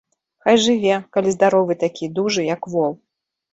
Хай 0.45 0.55
жыве, 0.63 0.95
калі 1.17 1.35
здаровы 1.37 1.73
такі, 1.85 2.11
дужы, 2.19 2.49
як 2.55 2.61
вол. 2.75 3.01